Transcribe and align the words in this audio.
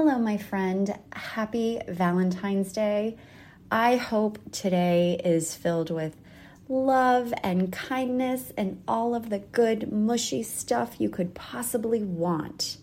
Hello, 0.00 0.16
my 0.16 0.36
friend. 0.36 0.96
Happy 1.12 1.80
Valentine's 1.88 2.72
Day. 2.72 3.16
I 3.68 3.96
hope 3.96 4.38
today 4.52 5.20
is 5.24 5.56
filled 5.56 5.90
with 5.90 6.14
love 6.68 7.34
and 7.42 7.72
kindness 7.72 8.52
and 8.56 8.80
all 8.86 9.12
of 9.12 9.28
the 9.28 9.40
good, 9.40 9.90
mushy 9.90 10.44
stuff 10.44 11.00
you 11.00 11.08
could 11.08 11.34
possibly 11.34 12.04
want. 12.04 12.76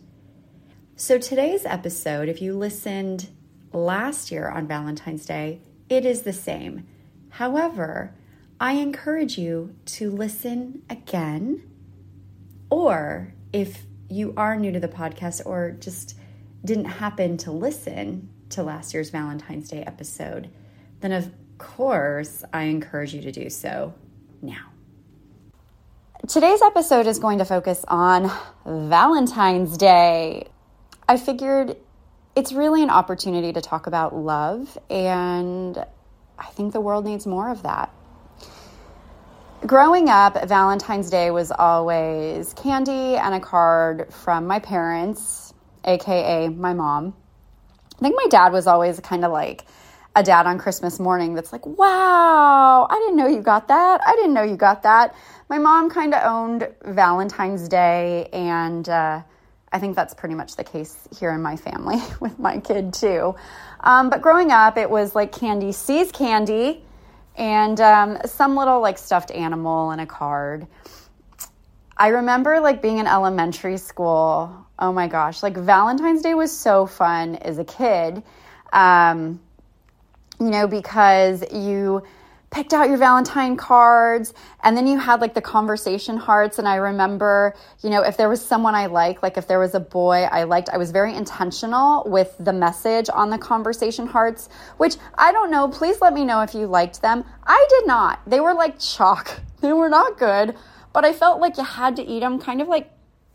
So, 0.97 1.17
today's 1.17 1.65
episode, 1.65 2.27
if 2.27 2.41
you 2.41 2.53
listened 2.53 3.29
last 3.71 4.29
year 4.29 4.49
on 4.49 4.67
Valentine's 4.67 5.25
Day, 5.25 5.61
it 5.87 6.05
is 6.05 6.23
the 6.23 6.33
same. 6.33 6.85
However, 7.29 8.13
I 8.59 8.73
encourage 8.73 9.37
you 9.37 9.73
to 9.85 10.11
listen 10.11 10.81
again, 10.89 11.63
or 12.69 13.33
if 13.53 13.85
you 14.09 14.33
are 14.35 14.57
new 14.57 14.73
to 14.73 14.81
the 14.81 14.89
podcast 14.89 15.45
or 15.45 15.71
just 15.71 16.17
didn't 16.65 16.85
happen 16.85 17.37
to 17.37 17.51
listen 17.51 18.29
to 18.49 18.63
last 18.63 18.93
year's 18.93 19.09
Valentine's 19.09 19.69
Day 19.69 19.83
episode, 19.83 20.49
then 21.01 21.11
of 21.11 21.31
course 21.57 22.43
I 22.53 22.63
encourage 22.63 23.13
you 23.13 23.21
to 23.21 23.31
do 23.31 23.49
so 23.49 23.93
now. 24.41 24.71
Today's 26.27 26.61
episode 26.61 27.07
is 27.07 27.19
going 27.19 27.37
to 27.37 27.45
focus 27.45 27.85
on 27.87 28.31
Valentine's 28.65 29.77
Day. 29.77 30.47
I 31.07 31.17
figured 31.17 31.77
it's 32.35 32.51
really 32.51 32.81
an 32.81 32.89
opportunity 32.89 33.53
to 33.53 33.61
talk 33.61 33.85
about 33.87 34.15
love, 34.15 34.77
and 34.89 35.77
I 36.37 36.45
think 36.47 36.73
the 36.73 36.81
world 36.81 37.05
needs 37.05 37.27
more 37.27 37.49
of 37.49 37.63
that. 37.63 37.93
Growing 39.65 40.09
up, 40.09 40.47
Valentine's 40.47 41.09
Day 41.09 41.31
was 41.31 41.51
always 41.51 42.53
candy 42.53 43.15
and 43.15 43.35
a 43.35 43.39
card 43.39 44.11
from 44.11 44.47
my 44.47 44.59
parents, 44.59 45.44
aka 45.85 46.49
my 46.49 46.73
mom. 46.73 47.13
I 47.95 47.99
think 47.99 48.15
my 48.15 48.27
dad 48.29 48.51
was 48.51 48.67
always 48.67 48.99
kind 48.99 49.23
of 49.23 49.31
like 49.31 49.65
a 50.15 50.23
dad 50.23 50.45
on 50.45 50.57
Christmas 50.57 50.99
morning 50.99 51.33
that's 51.33 51.51
like, 51.51 51.65
wow, 51.65 52.87
I 52.89 52.95
didn't 52.95 53.17
know 53.17 53.27
you 53.27 53.41
got 53.41 53.67
that. 53.67 54.01
I 54.05 54.15
didn't 54.15 54.33
know 54.33 54.43
you 54.43 54.55
got 54.55 54.83
that. 54.83 55.15
My 55.49 55.57
mom 55.57 55.89
kind 55.89 56.13
of 56.13 56.23
owned 56.23 56.69
Valentine's 56.85 57.67
Day, 57.67 58.29
and 58.31 58.87
uh, 58.87 59.21
I 59.71 59.79
think 59.79 59.95
that's 59.95 60.13
pretty 60.13 60.35
much 60.35 60.55
the 60.55 60.63
case 60.63 61.07
here 61.17 61.31
in 61.31 61.41
my 61.41 61.57
family 61.57 61.97
with 62.19 62.39
my 62.39 62.59
kid 62.59 62.93
too. 62.93 63.35
Um, 63.81 64.09
but 64.09 64.21
growing 64.21 64.51
up, 64.51 64.77
it 64.77 64.89
was 64.89 65.15
like 65.15 65.31
candy 65.31 65.71
See's 65.71 66.11
candy 66.11 66.83
and 67.35 67.79
um, 67.81 68.17
some 68.25 68.55
little 68.55 68.79
like 68.79 68.97
stuffed 68.97 69.31
animal 69.31 69.91
and 69.91 69.99
a 69.99 70.05
card. 70.05 70.65
I 71.97 72.09
remember 72.09 72.59
like 72.59 72.81
being 72.81 72.97
in 72.97 73.07
elementary 73.07 73.77
school. 73.77 74.65
Oh 74.77 74.91
my 74.91 75.07
gosh, 75.07 75.41
like 75.41 75.55
Valentine's 75.55 76.21
Day 76.21 76.33
was 76.33 76.55
so 76.55 76.85
fun 76.85 77.35
as 77.37 77.57
a 77.57 77.63
kid. 77.63 78.21
Um, 78.73 79.39
you 80.39 80.49
know, 80.49 80.67
because 80.67 81.43
you 81.53 82.03
picked 82.55 82.73
out 82.73 82.87
your 82.87 82.97
Valentine 82.97 83.57
cards 83.57 84.33
and 84.63 84.77
then 84.77 84.87
you 84.87 84.97
had 84.97 85.19
like 85.19 85.33
the 85.33 85.41
conversation 85.41 86.15
hearts. 86.15 86.57
And 86.57 86.67
I 86.67 86.75
remember, 86.75 87.53
you 87.81 87.89
know, 87.89 88.01
if 88.01 88.15
there 88.15 88.29
was 88.29 88.41
someone 88.43 88.75
I 88.75 88.85
liked, 88.85 89.23
like 89.23 89.37
if 89.37 89.47
there 89.47 89.59
was 89.59 89.75
a 89.75 89.79
boy 89.79 90.23
I 90.23 90.43
liked, 90.43 90.69
I 90.69 90.77
was 90.77 90.91
very 90.91 91.13
intentional 91.13 92.03
with 92.05 92.33
the 92.39 92.53
message 92.53 93.09
on 93.11 93.29
the 93.29 93.37
conversation 93.37 94.07
hearts, 94.07 94.47
which 94.77 94.95
I 95.17 95.33
don't 95.33 95.51
know. 95.51 95.67
Please 95.67 95.99
let 95.99 96.13
me 96.13 96.23
know 96.23 96.41
if 96.41 96.53
you 96.53 96.67
liked 96.67 97.01
them. 97.01 97.25
I 97.43 97.65
did 97.69 97.87
not. 97.87 98.21
They 98.25 98.39
were 98.39 98.53
like 98.53 98.79
chalk, 98.79 99.39
they 99.61 99.73
were 99.73 99.89
not 99.89 100.17
good, 100.17 100.55
but 100.95 101.03
I 101.03 101.11
felt 101.11 101.41
like 101.41 101.57
you 101.57 101.65
had 101.65 101.97
to 101.97 102.03
eat 102.03 102.21
them 102.21 102.39
kind 102.39 102.61
of 102.61 102.69
like 102.69 102.89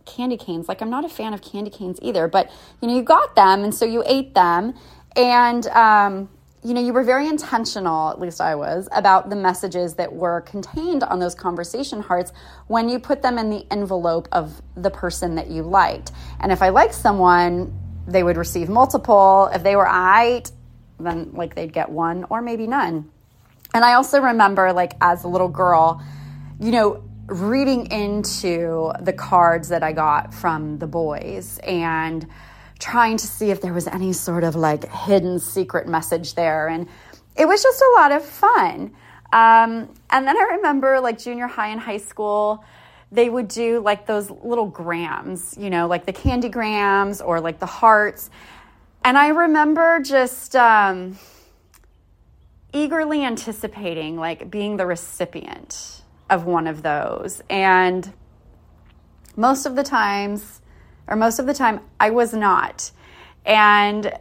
candy 0.07 0.39
canes. 0.39 0.67
Like 0.67 0.81
I'm 0.81 0.89
not 0.89 1.05
a 1.05 1.11
fan 1.11 1.35
of 1.35 1.43
candy 1.43 1.71
canes 1.71 1.99
either, 2.01 2.27
but 2.27 2.51
you 2.81 2.89
know, 2.89 2.97
you 2.97 3.03
got 3.03 3.37
them 3.37 3.63
and 3.63 3.75
so 3.75 3.85
you 3.85 4.03
ate 4.07 4.35
them. 4.35 4.75
And, 5.15 5.67
um, 5.67 6.31
you 6.65 6.73
know, 6.73 6.81
you 6.81 6.95
were 6.95 7.03
very 7.03 7.29
intentional, 7.29 8.09
at 8.09 8.19
least 8.19 8.41
I 8.41 8.55
was, 8.55 8.89
about 8.93 9.29
the 9.29 9.37
messages 9.37 9.95
that 9.97 10.11
were 10.11 10.41
contained 10.41 11.03
on 11.05 11.19
those 11.19 11.35
conversation 11.35 12.01
hearts 12.01 12.33
when 12.67 12.89
you 12.89 12.99
put 12.99 13.21
them 13.21 13.37
in 13.37 13.51
the 13.51 13.67
envelope 13.71 14.27
of 14.33 14.63
the 14.75 14.91
person 14.91 15.35
that 15.35 15.49
you 15.49 15.63
liked. 15.63 16.13
And 16.41 16.51
if 16.53 16.63
I 16.63 16.71
liked 16.71 16.95
someone, 16.95 17.79
they 18.07 18.23
would 18.23 18.39
receive 18.39 18.71
multiple. 18.71 19.51
If 19.53 19.63
they 19.63 19.77
were 19.77 19.89
I, 19.89 20.45
then 20.99 21.33
like 21.35 21.55
they'd 21.55 21.75
get 21.75 21.91
one 21.91 22.25
or 22.31 22.41
maybe 22.41 22.67
none. 22.67 23.11
And 23.75 23.85
I 23.85 23.95
also 23.95 24.21
remember, 24.21 24.73
like, 24.73 24.95
as 25.03 25.25
a 25.25 25.29
little 25.29 25.49
girl, 25.49 26.03
you 26.59 26.73
know, 26.73 27.05
reading 27.31 27.91
into 27.91 28.93
the 29.01 29.13
cards 29.13 29.69
that 29.69 29.83
I 29.83 29.93
got 29.93 30.35
from 30.35 30.79
the 30.79 30.87
boys 30.87 31.59
and 31.59 32.27
trying 32.81 33.17
to 33.19 33.27
see 33.27 33.51
if 33.51 33.61
there 33.61 33.73
was 33.73 33.87
any 33.87 34.13
sort 34.13 34.43
of 34.43 34.57
like 34.57 34.91
hidden 34.91 35.39
secret 35.39 35.87
message 35.87 36.35
there. 36.35 36.67
And 36.67 36.89
it 37.37 37.47
was 37.47 37.63
just 37.63 37.81
a 37.81 37.93
lot 37.97 38.13
of 38.13 38.25
fun. 38.25 38.95
Um, 39.33 39.89
and 40.11 40.27
then 40.27 40.37
I 40.37 40.57
remember 40.57 40.99
like 41.01 41.19
junior 41.19 41.47
high 41.47 41.69
and 41.69 41.81
high 41.81 41.99
school, 41.99 42.65
they 43.13 43.29
would 43.29 43.49
do 43.49 43.81
like 43.81 44.07
those 44.07 44.31
little 44.31 44.67
grams, 44.67 45.57
you 45.59 45.71
know, 45.71 45.87
like 45.87 46.07
the 46.07 46.13
candy 46.13 46.49
grams 46.49 47.21
or 47.21 47.41
like 47.41 47.61
the 47.61 47.67
hearts. 47.67 48.29
And 49.05 49.17
I 49.17 49.29
remember 49.29 50.01
just 50.01 50.57
um, 50.57 51.17
eagerly 52.73 53.25
anticipating 53.25 54.17
like 54.17 54.51
being 54.51 54.77
the 54.77 54.87
recipient 54.87 56.00
of 56.31 56.47
one 56.47 56.67
of 56.67 56.83
those. 56.83 57.43
And 57.51 58.11
most 59.37 59.67
of 59.67 59.77
the 59.77 59.83
times, 59.83 60.61
or 61.07 61.17
most 61.17 61.39
of 61.39 61.47
the 61.47 61.55
time, 61.55 61.81
I 61.99 62.11
was 62.11 62.33
not. 62.33 62.91
And 63.45 64.13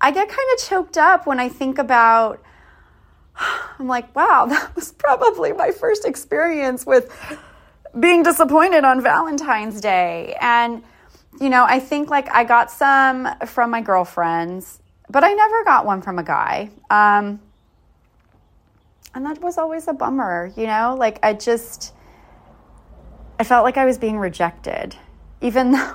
I 0.00 0.10
get 0.10 0.28
kind 0.28 0.48
of 0.54 0.64
choked 0.64 0.98
up 0.98 1.26
when 1.26 1.38
I 1.38 1.48
think 1.48 1.78
about, 1.78 2.42
I'm 3.78 3.86
like, 3.86 4.14
wow, 4.16 4.46
that 4.48 4.74
was 4.74 4.92
probably 4.92 5.52
my 5.52 5.70
first 5.70 6.04
experience 6.04 6.86
with 6.86 7.12
being 7.98 8.22
disappointed 8.22 8.84
on 8.84 9.02
Valentine's 9.02 9.80
Day. 9.80 10.36
And, 10.40 10.82
you 11.40 11.48
know, 11.48 11.64
I 11.64 11.80
think 11.80 12.10
like 12.10 12.28
I 12.30 12.44
got 12.44 12.70
some 12.70 13.28
from 13.46 13.70
my 13.70 13.80
girlfriends, 13.80 14.80
but 15.08 15.24
I 15.24 15.32
never 15.32 15.64
got 15.64 15.86
one 15.86 16.02
from 16.02 16.18
a 16.18 16.22
guy. 16.22 16.70
Um, 16.90 17.40
and 19.16 19.24
that 19.24 19.40
was 19.40 19.56
always 19.56 19.88
a 19.88 19.94
bummer, 19.94 20.52
you 20.56 20.66
know? 20.66 20.94
Like 20.96 21.18
I 21.22 21.32
just, 21.32 21.94
I 23.40 23.44
felt 23.44 23.64
like 23.64 23.78
I 23.78 23.86
was 23.86 23.96
being 23.96 24.18
rejected, 24.18 24.94
even 25.40 25.70
though 25.70 25.94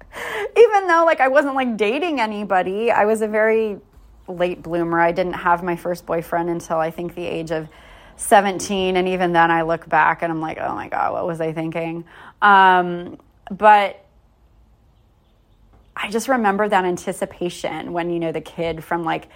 even 0.56 0.86
though 0.86 1.04
like 1.04 1.20
I 1.20 1.28
wasn't 1.28 1.54
like 1.54 1.76
dating 1.76 2.18
anybody, 2.18 2.90
I 2.90 3.04
was 3.04 3.20
a 3.20 3.28
very 3.28 3.78
late 4.26 4.62
bloomer. 4.62 4.98
I 4.98 5.12
didn't 5.12 5.34
have 5.34 5.62
my 5.62 5.76
first 5.76 6.06
boyfriend 6.06 6.48
until 6.48 6.78
I 6.78 6.90
think 6.90 7.14
the 7.14 7.26
age 7.26 7.50
of 7.50 7.68
17 8.16 8.96
and 8.96 9.06
even 9.06 9.34
then 9.34 9.50
I 9.50 9.62
look 9.62 9.86
back 9.86 10.22
and 10.22 10.32
I'm 10.32 10.40
like, 10.40 10.56
"Oh 10.58 10.74
my 10.74 10.88
god, 10.88 11.12
what 11.12 11.26
was 11.26 11.42
I 11.42 11.52
thinking?" 11.52 12.04
Um, 12.40 13.18
but 13.50 14.02
I 15.94 16.10
just 16.10 16.26
remember 16.26 16.66
that 16.70 16.86
anticipation 16.86 17.92
when 17.92 18.08
you 18.08 18.18
know 18.18 18.32
the 18.32 18.40
kid 18.40 18.82
from 18.82 19.04
like 19.04 19.28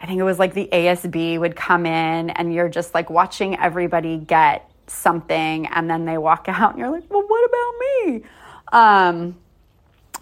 I 0.00 0.06
think 0.06 0.20
it 0.20 0.24
was 0.24 0.38
like 0.38 0.54
the 0.54 0.68
ASB 0.72 1.38
would 1.40 1.56
come 1.56 1.86
in 1.86 2.30
and 2.30 2.54
you're 2.54 2.68
just 2.68 2.94
like 2.94 3.10
watching 3.10 3.58
everybody 3.58 4.16
get 4.18 4.70
something 4.86 5.66
and 5.66 5.90
then 5.90 6.04
they 6.04 6.18
walk 6.18 6.44
out 6.48 6.70
and 6.70 6.78
you're 6.78 6.90
like, 6.90 7.04
"Well, 7.10 7.24
what 7.26 7.44
about 7.48 7.74
me?" 7.80 8.22
Um, 8.72 9.36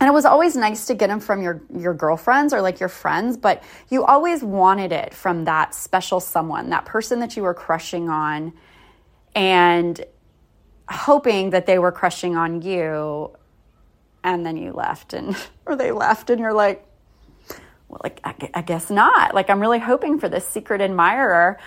and 0.01 0.09
it 0.09 0.13
was 0.13 0.25
always 0.25 0.57
nice 0.57 0.87
to 0.87 0.95
get 0.95 1.09
them 1.09 1.21
from 1.21 1.43
your 1.43 1.63
your 1.75 1.95
girlfriends 1.95 2.53
or 2.53 2.61
like 2.61 2.81
your 2.81 2.89
friends 2.89 3.37
but 3.37 3.63
you 3.89 4.05
always 4.05 4.43
wanted 4.43 4.93
it 4.93 5.15
from 5.15 5.45
that 5.45 5.75
special 5.75 6.21
someone 6.21 6.71
that 6.71 6.85
person 6.85 7.21
that 7.21 7.37
you 7.37 7.43
were 7.43 7.55
crushing 7.55 8.09
on 8.09 8.53
and 9.35 10.05
hoping 10.89 11.51
that 11.51 11.67
they 11.67 11.79
were 11.79 11.93
crushing 11.93 12.37
on 12.37 12.63
you 12.63 13.31
and 14.23 14.45
then 14.45 14.57
you 14.57 14.73
left 14.73 15.13
and 15.13 15.37
or 15.67 15.77
they 15.77 15.93
left 15.93 16.31
and 16.31 16.41
you're 16.41 16.53
like 16.53 16.86
well 17.89 18.01
like 18.03 18.21
I, 18.25 18.35
I 18.55 18.63
guess 18.63 18.91
not 18.91 19.35
like 19.35 19.51
i'm 19.51 19.61
really 19.61 19.79
hoping 19.79 20.19
for 20.19 20.29
this 20.29 20.47
secret 20.47 20.81
admirer 20.81 21.59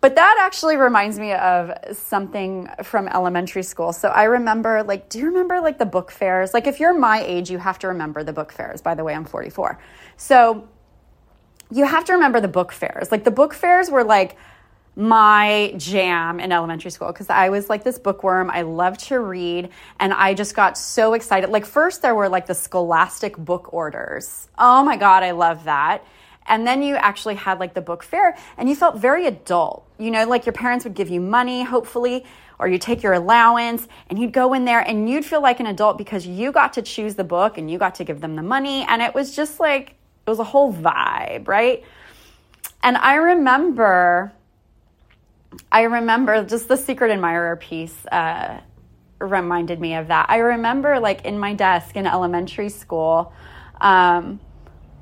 but 0.00 0.14
that 0.14 0.36
actually 0.40 0.76
reminds 0.76 1.18
me 1.18 1.32
of 1.32 1.72
something 1.92 2.68
from 2.84 3.08
elementary 3.08 3.64
school. 3.64 3.92
So 3.92 4.08
I 4.08 4.24
remember, 4.24 4.84
like, 4.84 5.08
do 5.08 5.18
you 5.18 5.26
remember 5.26 5.60
like 5.60 5.78
the 5.78 5.86
book 5.86 6.12
fairs? 6.12 6.54
Like, 6.54 6.66
if 6.66 6.78
you're 6.78 6.96
my 6.96 7.22
age, 7.22 7.50
you 7.50 7.58
have 7.58 7.78
to 7.80 7.88
remember 7.88 8.22
the 8.22 8.32
book 8.32 8.52
fairs. 8.52 8.80
By 8.80 8.94
the 8.94 9.02
way, 9.02 9.14
I'm 9.14 9.24
44. 9.24 9.80
So 10.16 10.68
you 11.72 11.86
have 11.86 12.04
to 12.04 12.12
remember 12.12 12.40
the 12.40 12.46
book 12.46 12.72
fairs. 12.72 13.10
Like, 13.10 13.24
the 13.24 13.32
book 13.32 13.52
fairs 13.54 13.90
were 13.90 14.04
like 14.04 14.36
my 14.96 15.74
jam 15.76 16.40
in 16.40 16.50
elementary 16.50 16.90
school 16.90 17.08
because 17.08 17.28
I 17.28 17.50
was 17.50 17.68
like 17.68 17.84
this 17.84 17.98
bookworm. 17.98 18.50
I 18.50 18.62
loved 18.62 19.00
to 19.08 19.20
read 19.20 19.68
and 20.00 20.12
I 20.12 20.32
just 20.32 20.56
got 20.56 20.78
so 20.78 21.12
excited. 21.12 21.50
Like, 21.50 21.66
first, 21.66 22.00
there 22.00 22.14
were 22.14 22.30
like 22.30 22.46
the 22.46 22.54
scholastic 22.54 23.36
book 23.36 23.74
orders. 23.74 24.48
Oh 24.58 24.82
my 24.82 24.96
God, 24.96 25.22
I 25.22 25.32
love 25.32 25.64
that. 25.64 26.02
And 26.46 26.66
then 26.66 26.82
you 26.82 26.94
actually 26.94 27.34
had 27.34 27.60
like 27.60 27.74
the 27.74 27.82
book 27.82 28.02
fair 28.02 28.38
and 28.56 28.68
you 28.68 28.74
felt 28.74 28.96
very 28.96 29.26
adult. 29.26 29.86
You 29.98 30.10
know, 30.10 30.26
like 30.26 30.46
your 30.46 30.54
parents 30.54 30.84
would 30.84 30.94
give 30.94 31.10
you 31.10 31.20
money, 31.20 31.62
hopefully, 31.62 32.24
or 32.58 32.66
you 32.66 32.78
take 32.78 33.02
your 33.02 33.12
allowance 33.12 33.86
and 34.08 34.18
you'd 34.18 34.32
go 34.32 34.54
in 34.54 34.64
there 34.64 34.80
and 34.80 35.10
you'd 35.10 35.26
feel 35.26 35.42
like 35.42 35.60
an 35.60 35.66
adult 35.66 35.98
because 35.98 36.26
you 36.26 36.52
got 36.52 36.72
to 36.74 36.82
choose 36.82 37.16
the 37.16 37.24
book 37.24 37.58
and 37.58 37.70
you 37.70 37.78
got 37.78 37.96
to 37.96 38.04
give 38.04 38.22
them 38.22 38.34
the 38.34 38.42
money. 38.42 38.86
And 38.88 39.02
it 39.02 39.14
was 39.14 39.36
just 39.36 39.60
like, 39.60 39.90
it 40.26 40.30
was 40.30 40.38
a 40.38 40.44
whole 40.44 40.72
vibe, 40.72 41.48
right? 41.48 41.84
And 42.82 42.96
I 42.96 43.16
remember, 43.16 44.32
I 45.70 45.82
remember 45.82 46.44
just 46.44 46.68
the 46.68 46.76
Secret 46.76 47.10
Admirer 47.10 47.56
piece 47.56 48.06
uh, 48.06 48.60
reminded 49.18 49.80
me 49.80 49.94
of 49.94 50.08
that. 50.08 50.26
I 50.28 50.38
remember, 50.38 51.00
like, 51.00 51.24
in 51.24 51.38
my 51.38 51.54
desk 51.54 51.96
in 51.96 52.06
elementary 52.06 52.68
school, 52.68 53.32
um, 53.80 54.40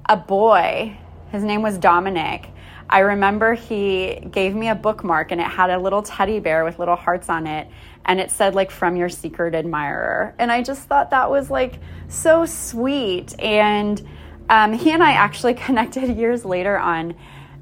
a 0.09 0.17
boy, 0.17 0.97
his 1.31 1.43
name 1.43 1.63
was 1.63 1.79
Dominic. 1.79 2.49
I 2.89 3.01
remember 3.01 3.55
he 3.55 4.21
gave 4.31 4.55
me 4.55 4.69
a 4.69 4.75
bookmark 4.75 5.33
and 5.33 5.41
it 5.41 5.47
had 5.47 5.71
a 5.71 5.79
little 5.79 6.03
teddy 6.03 6.39
bear 6.39 6.65
with 6.65 6.79
little 6.79 6.97
hearts 6.97 7.29
on 7.29 7.47
it. 7.47 7.69
And 8.05 8.21
it 8.21 8.31
said, 8.31 8.55
like, 8.55 8.71
from 8.71 8.97
your 8.97 9.09
secret 9.09 9.55
admirer. 9.55 10.35
And 10.39 10.53
I 10.53 10.63
just 10.63 10.83
thought 10.83 11.11
that 11.11 11.31
was, 11.31 11.51
like, 11.51 11.79
so 12.09 12.45
sweet. 12.45 13.39
And 13.41 14.07
um, 14.49 14.73
he 14.75 14.91
and 14.91 15.03
I 15.03 15.13
actually 15.13 15.55
connected 15.67 16.17
years 16.17 16.45
later 16.45 16.79
on 16.79 17.15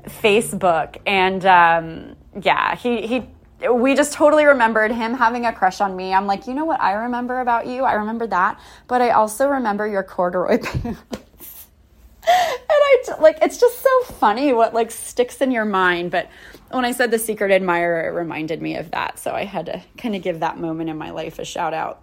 Facebook. 0.06 0.97
And 1.06 1.47
um, 1.47 2.17
yeah, 2.40 2.75
he, 2.76 3.06
he, 3.06 3.29
we 3.69 3.94
just 3.94 4.12
totally 4.12 4.44
remembered 4.44 4.90
him 4.90 5.14
having 5.14 5.46
a 5.46 5.52
crush 5.52 5.81
on 5.81 5.94
me. 5.94 6.12
I'm 6.14 6.26
like, 6.26 6.46
you 6.46 6.55
know 6.55 6.64
what 6.64 6.81
I 6.81 6.93
remember 6.93 7.40
about 7.40 7.67
you? 7.67 7.84
I 7.84 7.94
remember 7.94 8.26
that, 8.29 8.61
but 8.88 9.02
I 9.02 9.11
also 9.11 9.49
remember 9.49 9.87
your 9.87 10.02
corduroy 10.02 10.58
pants. 10.62 11.67
and 12.25 12.29
I 12.29 13.05
like 13.20 13.38
it's 13.43 13.58
just 13.58 13.81
so 13.81 14.00
funny 14.14 14.52
what 14.52 14.75
like 14.75 14.90
sticks 14.90 15.40
in 15.40 15.50
your 15.50 15.64
mind. 15.64 16.11
But 16.11 16.29
when 16.70 16.84
I 16.84 16.93
said 16.93 17.11
the 17.11 17.19
secret 17.19 17.50
admirer, 17.50 18.08
it 18.08 18.12
reminded 18.12 18.62
me 18.62 18.76
of 18.76 18.90
that. 18.93 19.19
So 19.19 19.32
I 19.32 19.44
had 19.44 19.67
to 19.67 19.82
kind 19.99 20.14
of 20.14 20.23
give 20.23 20.40
that 20.40 20.58
moment 20.58 20.88
in 20.88 20.96
my 20.96 21.11
life 21.11 21.38
a 21.38 21.44
shout 21.44 21.75
out. 21.75 22.02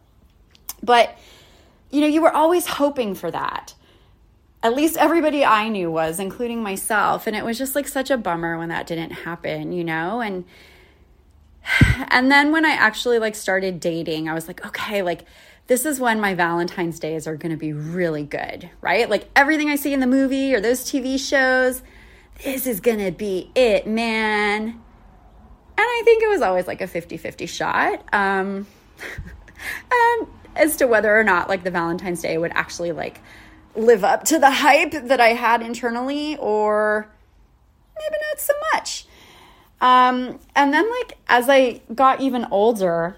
But 0.84 1.18
you 1.90 2.02
know, 2.02 2.08
you 2.08 2.22
were 2.22 2.34
always 2.34 2.68
hoping 2.68 3.16
for 3.16 3.32
that. 3.32 3.74
At 4.62 4.76
least 4.76 4.98
everybody 4.98 5.46
I 5.46 5.70
knew 5.70 5.90
was, 5.90 6.20
including 6.20 6.62
myself. 6.62 7.28
And 7.28 7.36
it 7.36 7.46
was 7.46 7.58
just 7.58 7.76
like 7.76 7.88
such 7.88 8.12
a 8.12 8.18
bummer 8.18 8.58
when 8.58 8.70
that 8.70 8.88
didn't 8.88 9.12
happen, 9.12 9.72
you 9.72 9.84
know? 9.84 10.20
And 10.22 10.46
and 12.10 12.32
then 12.32 12.52
when 12.52 12.66
I 12.66 12.72
actually 12.72 13.20
like 13.20 13.36
started 13.36 13.80
dating, 13.80 14.30
I 14.30 14.34
was 14.34 14.48
like, 14.48 14.66
okay, 14.66 15.02
like 15.02 15.26
this 15.68 15.86
is 15.86 16.00
when 16.00 16.20
my 16.20 16.34
Valentine's 16.34 17.00
days 17.00 17.28
are 17.28 17.36
going 17.36 17.52
to 17.52 17.58
be 17.58 17.74
really 17.74 18.24
good, 18.24 18.70
right? 18.82 19.10
Like 19.10 19.30
everything 19.36 19.70
I 19.70 19.76
see 19.76 19.94
in 19.94 20.00
the 20.00 20.08
movie 20.08 20.54
or 20.56 20.60
those 20.60 20.82
TV 20.82 21.20
shows, 21.20 21.84
this 22.44 22.66
is 22.66 22.80
going 22.80 22.98
to 23.00 23.12
be 23.12 23.52
it, 23.54 23.86
man. 23.86 24.64
And 24.64 24.78
I 25.78 26.02
think 26.04 26.24
it 26.24 26.30
was 26.30 26.42
always 26.42 26.68
like 26.68 26.82
a 26.82 26.88
50 26.88 27.18
50 27.18 27.46
shot. 27.46 28.04
Um, 28.12 28.66
and 29.92 30.28
as 30.56 30.76
to 30.78 30.88
whether 30.88 31.18
or 31.18 31.24
not 31.24 31.48
like 31.48 31.64
the 31.64 31.72
Valentine's 31.72 32.22
Day 32.22 32.38
would 32.38 32.52
actually 32.56 32.92
like 32.92 33.22
live 33.76 34.04
up 34.04 34.26
to 34.26 34.40
the 34.40 34.52
hype 34.52 34.92
that 34.92 35.20
I 35.20 35.30
had 35.30 35.62
internally 35.62 36.38
or 36.38 37.10
maybe 37.98 38.16
not 38.30 38.40
so 38.40 38.54
much. 38.74 39.06
Um, 39.82 40.40
and 40.56 40.74
then, 40.74 40.90
like, 40.90 41.18
as 41.28 41.48
I 41.50 41.82
got 41.94 42.22
even 42.22 42.48
older, 42.52 43.16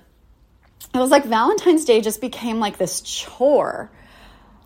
it 0.93 0.97
was 0.97 1.09
like 1.09 1.25
Valentine's 1.25 1.85
Day 1.85 2.01
just 2.01 2.21
became 2.21 2.59
like 2.59 2.77
this 2.77 3.01
chore, 3.01 3.89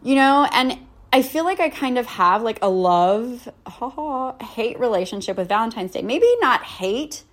you 0.03 0.15
know? 0.15 0.47
And 0.51 0.77
I 1.13 1.21
feel 1.21 1.45
like 1.45 1.59
I 1.59 1.69
kind 1.69 1.97
of 1.97 2.05
have 2.07 2.41
like 2.41 2.59
a 2.61 2.69
love 2.69 3.47
hate 4.41 4.79
relationship 4.79 5.37
with 5.37 5.47
Valentine's 5.47 5.91
Day. 5.91 6.01
Maybe 6.01 6.27
not 6.41 6.63
hate, 6.63 7.23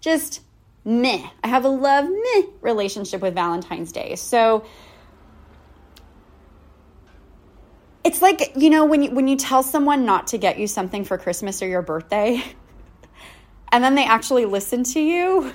just 0.00 0.40
meh. 0.84 1.26
I 1.42 1.48
have 1.48 1.64
a 1.64 1.68
love 1.68 2.08
meh 2.08 2.42
relationship 2.60 3.20
with 3.22 3.34
Valentine's 3.34 3.90
Day. 3.90 4.14
So 4.14 4.64
it's 8.04 8.20
like, 8.20 8.52
you 8.56 8.68
know, 8.68 8.84
when 8.84 9.02
you 9.02 9.10
when 9.10 9.26
you 9.26 9.36
tell 9.36 9.62
someone 9.62 10.04
not 10.04 10.28
to 10.28 10.38
get 10.38 10.58
you 10.58 10.66
something 10.66 11.04
for 11.04 11.16
Christmas 11.16 11.62
or 11.62 11.66
your 11.66 11.82
birthday, 11.82 12.44
and 13.72 13.82
then 13.82 13.94
they 13.94 14.04
actually 14.04 14.44
listen 14.44 14.84
to 14.84 15.00
you. 15.00 15.52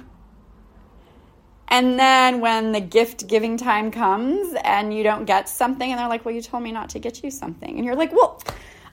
And 1.72 2.00
then 2.00 2.42
when 2.42 2.72
the 2.72 2.81
gift 2.81 3.28
giving 3.28 3.56
time 3.56 3.92
comes 3.92 4.56
and 4.63 4.92
you 4.92 5.04
don't 5.04 5.25
get 5.25 5.48
something, 5.48 5.90
and 5.90 6.00
they're 6.00 6.10
like, 6.10 6.25
Well, 6.25 6.34
you 6.34 6.42
told 6.42 6.63
me 6.63 6.72
not 6.72 6.90
to 6.90 7.00
get 7.00 7.24
you 7.24 7.30
something. 7.30 7.75
And 7.78 7.86
you're 7.86 7.96
like, 7.96 8.12
Well, 8.12 8.42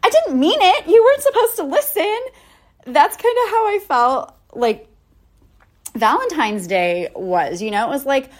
I 0.02 0.11
didn't 0.11 0.38
mean 0.38 0.59
it. 0.61 0.87
You 0.87 1.02
weren't 1.02 1.23
supposed 1.23 1.56
to 1.56 1.62
listen. 1.64 2.19
That's 2.85 3.17
kind 3.17 3.37
of 3.44 3.50
how 3.50 3.67
I 3.67 3.79
felt 3.88 4.37
like 4.52 4.88
Valentine's 5.94 6.67
Day 6.67 7.09
was. 7.17 7.62
You 7.62 7.70
know, 7.70 7.87
it 7.87 7.88
was 7.88 8.05
like, 8.05 8.31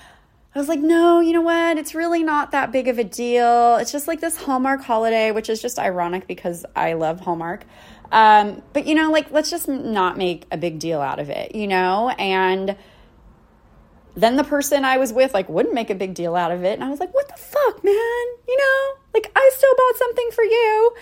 I 0.57 0.59
was 0.59 0.69
like, 0.69 0.81
no, 0.81 1.21
you 1.21 1.35
know 1.35 1.43
what? 1.43 1.77
It's 1.77 1.95
really 1.95 2.23
not 2.23 2.53
that 2.53 2.73
big 2.73 2.89
of 2.89 2.99
a 2.99 3.05
deal. 3.05 3.77
It's 3.77 3.93
just 3.93 4.09
like 4.09 4.23
this 4.23 4.39
Hallmark 4.39 4.81
holiday, 4.81 5.31
which 5.31 5.51
is 5.51 5.61
just 5.61 5.79
ironic 5.79 6.27
because 6.27 6.65
I 6.75 6.95
love 6.95 7.21
Hallmark. 7.21 7.67
Um, 8.11 8.63
but 8.73 8.87
you 8.87 8.95
know, 8.95 9.11
like 9.11 9.31
let's 9.31 9.51
just 9.51 9.69
not 9.69 10.17
make 10.17 10.47
a 10.51 10.57
big 10.57 10.79
deal 10.79 11.03
out 11.03 11.19
of 11.19 11.29
it, 11.29 11.55
you 11.55 11.67
know? 11.67 12.09
And 12.09 12.75
then 14.15 14.37
the 14.37 14.45
person 14.45 14.87
I 14.87 14.97
was 14.97 15.13
with 15.13 15.35
like 15.35 15.47
wouldn't 15.51 15.75
make 15.75 15.91
a 15.91 15.95
big 15.95 16.15
deal 16.15 16.35
out 16.35 16.51
of 16.51 16.65
it. 16.65 16.73
And 16.73 16.83
I 16.83 16.89
was 16.89 17.01
like, 17.01 17.13
what 17.13 17.29
the 17.29 17.37
fuck, 17.37 17.85
man? 17.85 17.95
You 18.49 18.57
know, 18.57 18.95
like 19.13 19.31
I 19.37 19.51
still 19.55 19.75
bought 19.77 19.97
something 19.97 20.31
for 20.31 20.45
you. 20.45 20.95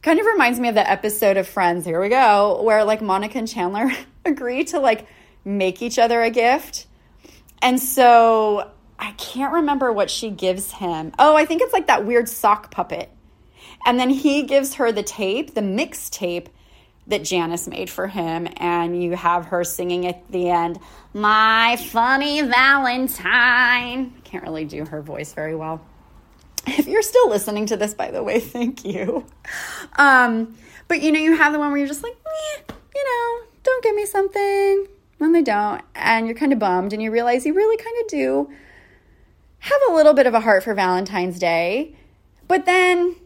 Kind 0.00 0.20
of 0.20 0.24
reminds 0.24 0.58
me 0.58 0.70
of 0.70 0.74
the 0.74 0.90
episode 0.90 1.36
of 1.36 1.46
Friends, 1.46 1.84
here 1.84 2.00
we 2.00 2.08
go, 2.08 2.62
where 2.62 2.82
like 2.82 3.02
Monica 3.02 3.36
and 3.36 3.46
Chandler 3.46 3.92
agree 4.24 4.64
to 4.64 4.80
like 4.80 5.06
make 5.44 5.82
each 5.82 5.98
other 5.98 6.22
a 6.22 6.30
gift. 6.30 6.86
And 7.60 7.78
so 7.80 8.70
I 8.98 9.12
can't 9.12 9.52
remember 9.52 9.92
what 9.92 10.10
she 10.10 10.30
gives 10.30 10.72
him. 10.72 11.12
Oh, 11.18 11.36
I 11.36 11.44
think 11.44 11.62
it's 11.62 11.72
like 11.72 11.86
that 11.86 12.04
weird 12.06 12.28
sock 12.28 12.70
puppet 12.70 13.10
and 13.86 14.00
then 14.00 14.10
he 14.10 14.42
gives 14.42 14.74
her 14.74 14.90
the 14.90 15.04
tape, 15.04 15.54
the 15.54 15.62
mix 15.62 16.10
tape 16.10 16.48
that 17.06 17.22
Janice 17.22 17.68
made 17.68 17.88
for 17.88 18.08
him. 18.08 18.48
And 18.56 19.00
you 19.00 19.14
have 19.14 19.46
her 19.46 19.62
singing 19.62 20.06
at 20.06 20.28
the 20.30 20.50
end, 20.50 20.80
My 21.14 21.76
Funny 21.76 22.42
Valentine. 22.42 23.24
I 23.24 24.20
Can't 24.24 24.42
really 24.42 24.64
do 24.64 24.84
her 24.86 25.00
voice 25.00 25.32
very 25.32 25.54
well. 25.54 25.80
If 26.66 26.88
you're 26.88 27.02
still 27.02 27.28
listening 27.28 27.66
to 27.66 27.76
this, 27.76 27.94
by 27.94 28.10
the 28.10 28.24
way, 28.24 28.40
thank 28.40 28.84
you. 28.84 29.24
Um, 29.96 30.56
but 30.88 31.00
you 31.00 31.12
know, 31.12 31.20
you 31.20 31.36
have 31.36 31.52
the 31.52 31.60
one 31.60 31.68
where 31.68 31.78
you're 31.78 31.86
just 31.86 32.02
like, 32.02 32.16
you 32.94 33.04
know, 33.04 33.46
don't 33.62 33.84
give 33.84 33.94
me 33.94 34.04
something. 34.04 34.88
When 35.18 35.32
they 35.32 35.42
don't. 35.42 35.80
And 35.94 36.26
you're 36.26 36.36
kind 36.36 36.52
of 36.52 36.58
bummed 36.58 36.92
and 36.92 37.00
you 37.00 37.10
realize 37.10 37.46
you 37.46 37.54
really 37.54 37.76
kind 37.78 37.96
of 38.02 38.08
do 38.08 38.50
have 39.66 39.80
a 39.90 39.92
little 39.92 40.14
bit 40.14 40.26
of 40.26 40.34
a 40.34 40.40
heart 40.40 40.62
for 40.62 40.74
Valentine's 40.74 41.38
Day. 41.38 41.96
But 42.46 42.66
then 42.66 43.16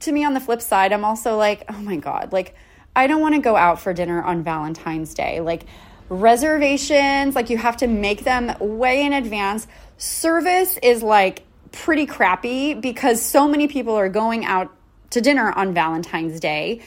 to 0.00 0.12
me, 0.12 0.24
on 0.24 0.34
the 0.34 0.40
flip 0.40 0.62
side, 0.62 0.92
I'm 0.92 1.04
also 1.04 1.36
like, 1.36 1.64
oh 1.68 1.78
my 1.78 1.96
God, 1.96 2.32
like, 2.32 2.54
I 2.96 3.06
don't 3.06 3.20
want 3.20 3.34
to 3.34 3.40
go 3.40 3.54
out 3.54 3.80
for 3.80 3.92
dinner 3.92 4.22
on 4.22 4.42
Valentine's 4.42 5.14
Day. 5.14 5.40
Like, 5.40 5.64
reservations, 6.08 7.34
like, 7.34 7.50
you 7.50 7.58
have 7.58 7.76
to 7.78 7.86
make 7.86 8.24
them 8.24 8.52
way 8.58 9.04
in 9.04 9.12
advance. 9.12 9.66
Service 9.98 10.78
is 10.82 11.02
like 11.02 11.42
pretty 11.72 12.06
crappy 12.06 12.74
because 12.74 13.22
so 13.22 13.46
many 13.46 13.68
people 13.68 13.94
are 13.94 14.08
going 14.08 14.44
out 14.44 14.74
to 15.10 15.20
dinner 15.20 15.52
on 15.52 15.74
Valentine's 15.74 16.40
Day. 16.40 16.80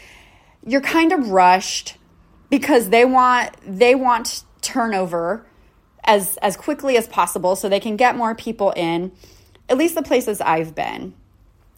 You're 0.66 0.82
kind 0.82 1.14
of 1.14 1.30
rushed 1.30 1.98
because 2.50 2.90
they 2.90 3.06
want 3.06 3.52
they 3.66 3.96
want 3.96 4.44
turnover 4.62 5.46
as 6.06 6.38
as 6.38 6.58
quickly 6.58 6.98
as 6.98 7.08
possible 7.08 7.56
so 7.56 7.70
they 7.70 7.80
can 7.80 7.96
get 7.96 8.16
more 8.16 8.36
people 8.36 8.72
in. 8.76 9.12
At 9.70 9.78
least 9.78 9.96
the 9.96 10.04
places 10.04 10.42
I've 10.42 10.76
been 10.76 11.14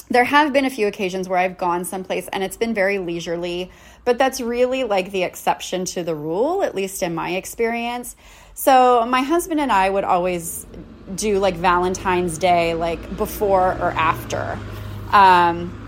there 0.10 0.24
have 0.24 0.53
been 0.53 0.65
a 0.65 0.70
few 0.70 0.88
occasions 0.88 1.27
where 1.27 1.39
I've 1.39 1.58
gone 1.58 1.84
someplace 1.84 2.27
and 2.27 2.44
it's 2.44 2.58
been 2.58 2.74
very 2.74 3.00
leisurely, 3.00 3.72
but 4.03 4.17
that's 4.17 4.39
really 4.39 4.84
like 4.84 5.12
the 5.12 5.24
exception 5.24 5.86
to 5.86 6.03
the 6.03 6.13
rule, 6.13 6.63
at 6.63 6.75
least 6.75 7.01
in 7.01 7.15
my 7.15 7.32
experience. 7.32 8.15
So, 8.53 9.05
my 9.05 9.22
husband 9.22 9.60
and 9.60 9.72
I 9.72 9.89
would 9.89 10.03
always 10.03 10.65
do 11.15 11.39
like 11.39 11.55
Valentine's 11.55 12.38
Day, 12.38 12.75
like 12.75 13.17
before 13.17 13.72
or 13.74 13.91
after. 13.91 14.60
Um, 15.12 15.82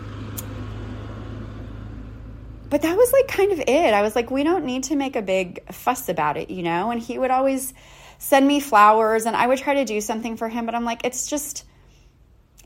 but 2.69 2.81
that 2.81 2.97
was 2.97 3.13
like 3.13 3.27
kind 3.27 3.51
of 3.51 3.59
it. 3.59 3.93
I 3.93 4.01
was 4.01 4.15
like, 4.15 4.31
we 4.31 4.43
don't 4.43 4.65
need 4.65 4.85
to 4.85 4.95
make 4.95 5.15
a 5.15 5.21
big 5.21 5.71
fuss 5.71 6.09
about 6.09 6.37
it, 6.37 6.49
you 6.49 6.63
know? 6.63 6.91
And 6.91 7.01
he 7.01 7.17
would 7.17 7.31
always 7.31 7.73
send 8.17 8.47
me 8.47 8.59
flowers 8.59 9.25
and 9.25 9.35
I 9.35 9.47
would 9.47 9.59
try 9.59 9.75
to 9.75 9.85
do 9.85 10.01
something 10.01 10.37
for 10.37 10.49
him, 10.49 10.65
but 10.65 10.75
I'm 10.75 10.85
like, 10.85 11.05
it's 11.05 11.27
just, 11.27 11.65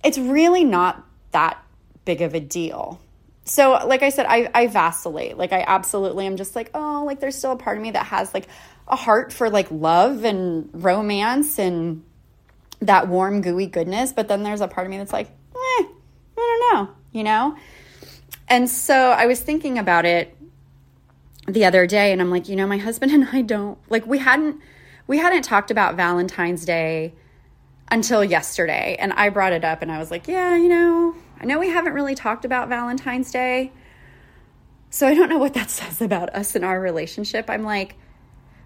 it's 0.03 0.17
really 0.17 0.63
not 0.63 1.05
that 1.31 1.63
big 2.05 2.21
of 2.21 2.33
a 2.33 2.39
deal. 2.39 2.99
So, 3.43 3.71
like 3.85 4.03
I 4.03 4.09
said, 4.09 4.25
I, 4.29 4.49
I 4.53 4.67
vacillate. 4.67 5.37
Like, 5.37 5.51
I 5.51 5.63
absolutely 5.67 6.25
am 6.25 6.37
just 6.37 6.55
like, 6.55 6.71
oh, 6.73 7.03
like 7.05 7.19
there's 7.19 7.35
still 7.35 7.51
a 7.51 7.57
part 7.57 7.77
of 7.77 7.83
me 7.83 7.91
that 7.91 8.05
has 8.05 8.33
like 8.33 8.47
a 8.87 8.95
heart 8.95 9.33
for 9.33 9.49
like 9.49 9.67
love 9.71 10.23
and 10.23 10.69
romance 10.73 11.59
and 11.59 12.03
that 12.79 13.07
warm, 13.07 13.41
gooey 13.41 13.67
goodness. 13.67 14.13
But 14.13 14.27
then 14.27 14.43
there's 14.43 14.61
a 14.61 14.67
part 14.67 14.87
of 14.87 14.91
me 14.91 14.97
that's 14.97 15.13
like, 15.13 15.27
eh, 15.27 15.83
I 15.83 15.87
don't 16.35 16.75
know, 16.75 16.93
you 17.11 17.23
know? 17.23 17.57
and 18.51 18.69
so 18.69 19.11
I 19.11 19.27
was 19.27 19.39
thinking 19.39 19.79
about 19.79 20.05
it 20.05 20.37
the 21.47 21.63
other 21.65 21.87
day 21.87 22.11
and 22.11 22.21
I'm 22.21 22.29
like, 22.29 22.49
you 22.49 22.57
know, 22.57 22.67
my 22.67 22.77
husband 22.77 23.11
and 23.13 23.27
I 23.31 23.41
don't 23.41 23.79
like 23.89 24.05
we 24.05 24.19
hadn't 24.19 24.61
we 25.11 25.17
hadn't 25.17 25.41
talked 25.41 25.71
about 25.71 25.95
Valentine's 25.95 26.63
Day 26.63 27.13
until 27.89 28.23
yesterday 28.23 28.95
and 28.97 29.11
I 29.11 29.27
brought 29.27 29.51
it 29.51 29.65
up 29.65 29.81
and 29.81 29.91
I 29.91 29.97
was 29.97 30.09
like, 30.09 30.29
yeah, 30.29 30.55
you 30.55 30.69
know, 30.69 31.13
I 31.37 31.43
know 31.43 31.59
we 31.59 31.67
haven't 31.67 31.91
really 31.91 32.15
talked 32.15 32.45
about 32.45 32.69
Valentine's 32.69 33.29
Day. 33.29 33.73
So 34.89 35.05
I 35.05 35.13
don't 35.13 35.27
know 35.27 35.37
what 35.37 35.53
that 35.55 35.69
says 35.79 36.01
about 36.01 36.33
us 36.33 36.55
and 36.55 36.63
our 36.63 36.79
relationship. 36.79 37.49
I'm 37.49 37.63
like, 37.63 37.95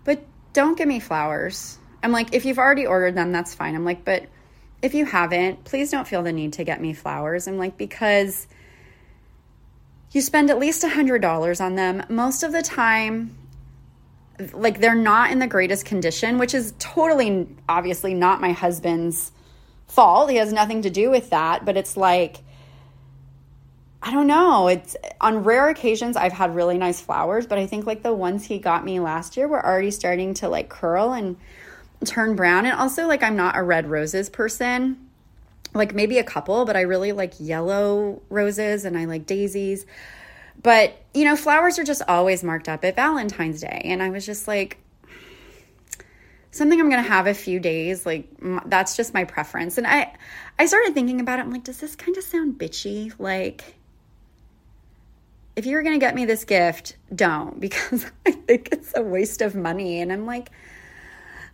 but 0.03 0.23
don't 0.53 0.77
give 0.77 0.87
me 0.87 0.99
flowers. 0.99 1.79
I'm 2.03 2.11
like, 2.11 2.35
if 2.35 2.45
you've 2.45 2.59
already 2.59 2.85
ordered 2.85 3.15
them, 3.15 3.31
that's 3.31 3.55
fine. 3.55 3.73
I'm 3.73 3.83
like, 3.83 4.05
but 4.05 4.27
if 4.83 4.93
you 4.93 5.03
haven't, 5.03 5.63
please 5.63 5.89
don't 5.89 6.07
feel 6.07 6.21
the 6.21 6.31
need 6.31 6.53
to 6.53 6.63
get 6.63 6.79
me 6.79 6.93
flowers. 6.93 7.47
I'm 7.47 7.57
like, 7.57 7.75
because 7.75 8.47
you 10.11 10.21
spend 10.21 10.51
at 10.51 10.59
least 10.59 10.83
a 10.83 10.89
$100 10.89 11.59
on 11.59 11.73
them. 11.73 12.05
Most 12.07 12.43
of 12.43 12.51
the 12.51 12.61
time, 12.61 13.35
like 14.53 14.79
they're 14.79 14.95
not 14.95 15.31
in 15.31 15.39
the 15.39 15.47
greatest 15.47 15.85
condition, 15.85 16.37
which 16.37 16.53
is 16.53 16.73
totally 16.79 17.47
obviously 17.69 18.13
not 18.13 18.41
my 18.41 18.51
husband's 18.51 19.31
fault. 19.87 20.29
He 20.29 20.37
has 20.37 20.51
nothing 20.51 20.81
to 20.83 20.89
do 20.89 21.09
with 21.09 21.29
that, 21.29 21.65
but 21.65 21.77
it's 21.77 21.95
like 21.95 22.37
I 24.05 24.11
don't 24.11 24.27
know. 24.27 24.67
It's 24.67 24.95
on 25.19 25.43
rare 25.43 25.67
occasions 25.69 26.15
I've 26.15 26.31
had 26.31 26.53
really 26.53 26.77
nice 26.77 27.01
flowers, 27.01 27.47
but 27.47 27.57
I 27.57 27.65
think 27.65 27.87
like 27.87 28.03
the 28.03 28.13
ones 28.13 28.45
he 28.45 28.59
got 28.59 28.85
me 28.85 28.99
last 28.99 29.35
year 29.35 29.47
were 29.47 29.65
already 29.65 29.89
starting 29.89 30.35
to 30.35 30.47
like 30.47 30.69
curl 30.69 31.11
and 31.11 31.37
turn 32.05 32.35
brown. 32.35 32.67
And 32.67 32.77
also 32.77 33.07
like 33.07 33.23
I'm 33.23 33.35
not 33.35 33.57
a 33.57 33.63
red 33.63 33.89
roses 33.89 34.29
person. 34.29 35.09
Like 35.73 35.95
maybe 35.95 36.19
a 36.19 36.23
couple, 36.23 36.65
but 36.65 36.77
I 36.77 36.81
really 36.81 37.13
like 37.13 37.33
yellow 37.39 38.21
roses 38.29 38.85
and 38.85 38.95
I 38.95 39.05
like 39.05 39.25
daisies. 39.25 39.87
But, 40.61 40.99
you 41.13 41.25
know, 41.25 41.35
flowers 41.35 41.77
are 41.79 41.83
just 41.83 42.01
always 42.07 42.43
marked 42.43 42.67
up 42.67 42.83
at 42.83 42.95
Valentine's 42.95 43.61
Day. 43.61 43.81
And 43.85 44.01
I 44.01 44.09
was 44.09 44.25
just 44.25 44.47
like, 44.47 44.79
something 46.55 46.79
I'm 46.79 46.89
going 46.89 47.03
to 47.03 47.09
have 47.09 47.27
a 47.27 47.33
few 47.33 47.59
days. 47.59 48.05
Like 48.05 48.29
that's 48.65 48.95
just 48.95 49.13
my 49.13 49.25
preference. 49.25 49.77
And 49.77 49.85
I, 49.85 50.15
I 50.57 50.65
started 50.65 50.93
thinking 50.93 51.19
about 51.19 51.39
it. 51.39 51.43
I'm 51.43 51.51
like, 51.51 51.65
does 51.65 51.79
this 51.79 51.95
kind 51.95 52.17
of 52.17 52.23
sound 52.23 52.57
bitchy? 52.57 53.13
Like, 53.19 53.75
if 55.55 55.65
you're 55.65 55.83
going 55.83 55.95
to 55.95 55.99
get 55.99 56.15
me 56.15 56.25
this 56.25 56.45
gift, 56.45 56.95
don't 57.13 57.59
because 57.65 58.05
I 58.25 58.31
think 58.31 58.69
it's 58.71 58.93
a 58.95 59.01
waste 59.01 59.41
of 59.41 59.53
money. 59.53 60.01
And 60.01 60.11
I'm 60.11 60.25
like, 60.25 60.49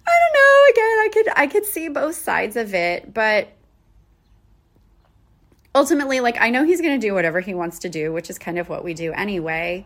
I 0.07 0.11
don't 0.19 0.33
know. 0.33 0.71
Again, 0.71 0.83
I 0.85 1.09
could 1.13 1.39
I 1.39 1.47
could 1.47 1.65
see 1.65 1.87
both 1.89 2.15
sides 2.15 2.55
of 2.55 2.73
it, 2.73 3.13
but 3.13 3.49
ultimately, 5.73 6.19
like 6.19 6.37
I 6.39 6.49
know 6.49 6.63
he's 6.63 6.81
going 6.81 6.99
to 6.99 7.07
do 7.07 7.13
whatever 7.13 7.39
he 7.39 7.53
wants 7.53 7.79
to 7.79 7.89
do, 7.89 8.11
which 8.11 8.29
is 8.29 8.37
kind 8.37 8.59
of 8.59 8.69
what 8.69 8.83
we 8.83 8.93
do 8.93 9.11
anyway. 9.13 9.85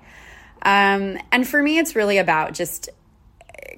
Um, 0.61 1.17
and 1.31 1.47
for 1.47 1.61
me, 1.61 1.77
it's 1.77 1.95
really 1.95 2.17
about 2.17 2.53
just 2.53 2.89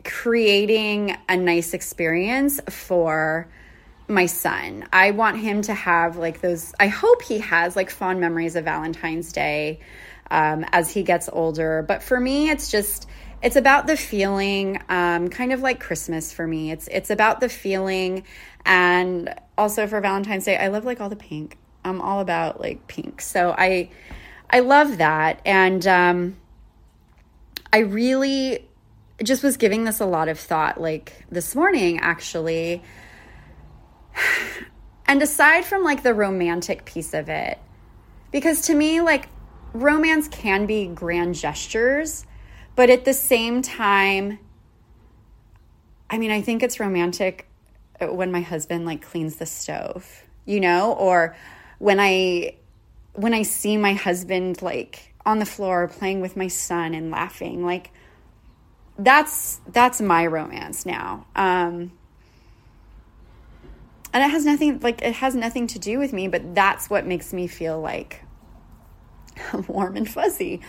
creating 0.04 1.18
a 1.28 1.36
nice 1.36 1.74
experience 1.74 2.62
for 2.70 3.48
my 4.08 4.26
son. 4.26 4.88
I 4.94 5.12
want 5.12 5.38
him 5.40 5.62
to 5.64 5.74
have 5.74 6.18
like 6.18 6.42
those. 6.42 6.74
I 6.80 6.88
hope 6.88 7.22
he 7.22 7.40
has 7.40 7.76
like 7.76 7.90
fond 7.90 8.20
memories 8.20 8.56
of 8.56 8.64
Valentine's 8.64 9.32
Day 9.34 9.82
um, 10.32 10.66
as 10.72 10.90
he 10.92 11.04
gets 11.04 11.30
older. 11.32 11.84
But 11.88 12.04
for 12.04 12.20
me, 12.20 12.50
it's 12.50 12.72
just 12.72 13.08
it's 13.42 13.56
about 13.56 13.86
the 13.86 13.98
feeling, 13.98 14.82
um, 14.90 15.30
kind 15.30 15.54
of 15.54 15.62
like 15.62 15.80
Christmas 15.80 16.32
for 16.32 16.48
me. 16.48 16.72
It's 16.72 16.88
it's 16.88 17.10
about 17.10 17.40
the 17.40 17.50
feeling, 17.50 18.24
and 18.66 19.34
also 19.58 19.88
for 19.88 20.00
Valentine's 20.00 20.46
Day, 20.46 20.58
I 20.58 20.70
love 20.70 20.86
like 20.86 21.02
all 21.02 21.10
the 21.10 21.16
pink. 21.16 21.58
I'm 21.88 22.02
all 22.02 22.20
about 22.20 22.60
like 22.60 22.88
pink, 22.88 23.22
so 23.22 23.56
I 23.58 23.90
I 24.50 24.60
love 24.60 24.98
that, 24.98 25.42
and 25.46 25.86
um, 25.88 26.38
I 27.72 27.80
really 27.80 28.68
just 29.24 29.44
was 29.44 29.58
giving 29.58 29.84
this 29.84 30.00
a 30.00 30.06
lot 30.06 30.30
of 30.30 30.40
thought, 30.40 30.80
like 30.80 31.26
this 31.32 31.56
morning 31.56 32.00
actually. 32.00 32.84
And 35.10 35.22
aside 35.24 35.64
from 35.64 35.86
like 35.86 36.04
the 36.04 36.14
romantic 36.14 36.84
piece 36.84 37.14
of 37.14 37.30
it, 37.30 37.58
because 38.30 38.60
to 38.64 38.76
me, 38.76 39.00
like 39.00 39.30
romance 39.72 40.28
can 40.28 40.66
be 40.66 40.88
grand 40.88 41.36
gestures, 41.36 42.26
but 42.76 42.90
at 42.90 43.06
the 43.06 43.14
same 43.14 43.62
time, 43.62 44.38
I 46.10 46.18
mean, 46.18 46.32
I 46.32 46.42
think 46.42 46.62
it's 46.62 46.80
romantic 46.80 47.48
when 48.00 48.32
my 48.32 48.42
husband 48.42 48.86
like 48.86 49.02
cleans 49.02 49.38
the 49.38 49.46
stove, 49.46 50.24
you 50.46 50.60
know, 50.60 50.94
or 50.94 51.36
when 51.80 52.00
I 52.00 52.56
when 53.14 53.34
I 53.34 53.44
see 53.44 53.78
my 53.78 53.94
husband 53.94 54.62
like 54.62 55.14
on 55.26 55.40
the 55.40 55.46
floor 55.46 55.88
playing 55.88 56.22
with 56.22 56.38
my 56.38 56.48
son 56.48 56.94
and 56.94 57.12
laughing, 57.12 57.66
like 57.66 57.92
that's 58.98 59.60
that's 59.68 60.02
my 60.02 60.26
romance 60.26 60.86
now. 60.86 61.26
Um 61.36 61.92
and 64.14 64.24
it 64.24 64.32
has 64.32 64.46
nothing 64.46 64.80
like 64.80 65.02
it 65.02 65.14
has 65.14 65.36
nothing 65.36 65.68
to 65.68 65.80
do 65.80 66.00
with 66.00 66.14
me, 66.14 66.28
but 66.28 66.56
that's 66.56 66.90
what 66.90 67.06
makes 67.06 67.34
me 67.34 67.48
feel 67.48 67.80
like 67.80 68.24
warm 69.68 69.96
and 69.96 70.10
fuzzy. 70.10 70.62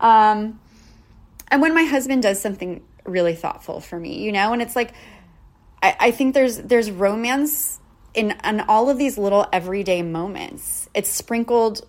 Um, 0.00 0.60
and 1.48 1.62
when 1.62 1.74
my 1.74 1.84
husband 1.84 2.22
does 2.22 2.40
something 2.40 2.82
really 3.04 3.34
thoughtful 3.34 3.80
for 3.80 3.98
me, 3.98 4.22
you 4.22 4.32
know, 4.32 4.52
and 4.52 4.60
it's 4.60 4.76
like, 4.76 4.92
I, 5.82 5.96
I 6.00 6.10
think 6.10 6.34
there's 6.34 6.58
there's 6.58 6.90
romance 6.90 7.80
in 8.16 8.34
in 8.44 8.60
all 8.62 8.90
of 8.90 8.98
these 8.98 9.16
little 9.16 9.46
everyday 9.52 10.02
moments. 10.02 10.88
It's 10.94 11.08
sprinkled, 11.08 11.86